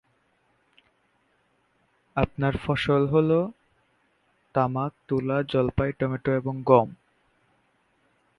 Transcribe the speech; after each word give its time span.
প্রধান 2.17 2.53
ফসল 2.65 3.03
হ'ল 3.07 3.31
তামাক, 4.55 4.91
তুলা, 5.07 5.37
জলপাই, 5.43 5.91
টমেটো 5.91 6.31
এবং 6.31 6.55
গম। 6.65 6.89